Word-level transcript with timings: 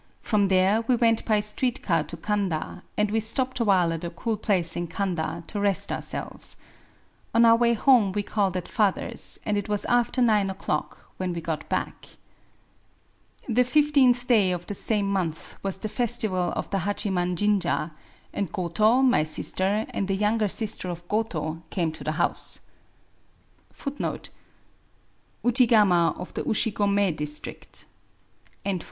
From 0.19 0.47
there 0.47 0.81
we 0.87 0.95
went 0.95 1.23
by 1.25 1.39
street 1.41 1.83
car 1.83 2.03
to 2.05 2.17
Kanda; 2.17 2.81
and 2.97 3.11
we 3.11 3.19
stopped 3.19 3.59
awhile 3.59 3.93
at 3.93 4.03
a 4.03 4.09
cool 4.09 4.35
place 4.35 4.75
in 4.75 4.87
Kanda, 4.87 5.43
to 5.45 5.59
rest 5.59 5.91
ourselves. 5.91 6.57
On 7.35 7.45
our 7.45 7.55
way 7.55 7.75
home 7.75 8.11
we 8.11 8.23
called 8.23 8.57
at 8.57 8.67
father's, 8.67 9.39
and 9.45 9.59
it 9.59 9.69
was 9.69 9.85
after 9.85 10.19
nine 10.19 10.49
o'clock 10.49 11.11
when 11.17 11.33
we 11.33 11.39
got 11.39 11.69
back. 11.69 12.07
The 13.47 13.63
fifteenth 13.63 14.25
day 14.25 14.51
of 14.51 14.65
the 14.65 14.73
same 14.73 15.05
month 15.05 15.57
was 15.61 15.77
the 15.77 15.87
festival 15.87 16.51
of 16.55 16.67
the 16.71 16.79
Hachiman 16.79 17.35
jinja^; 17.35 17.91
and 18.33 18.51
Goto, 18.51 19.03
my 19.03 19.21
sister, 19.21 19.85
and 19.91 20.07
the 20.07 20.15
younger 20.15 20.47
sister 20.47 20.89
of 20.89 21.07
Goto 21.09 21.61
came 21.69 21.91
to 21.91 22.03
the 22.03 22.13
house. 22.13 22.61